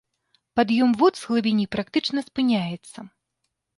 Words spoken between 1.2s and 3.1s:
з глыбіні практычна спыняецца.